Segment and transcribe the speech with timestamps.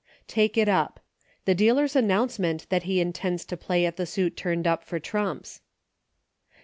[0.27, 0.99] Take it Up.
[1.45, 5.61] The dealer's announcement that he intends to play at the suit turned up for trumps.